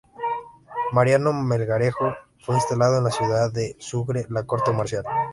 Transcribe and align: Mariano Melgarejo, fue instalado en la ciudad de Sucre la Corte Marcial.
Mariano 0.93 1.31
Melgarejo, 1.31 2.15
fue 2.39 2.55
instalado 2.55 2.97
en 2.97 3.03
la 3.03 3.11
ciudad 3.11 3.53
de 3.53 3.75
Sucre 3.77 4.25
la 4.29 4.47
Corte 4.47 4.71
Marcial. 4.73 5.05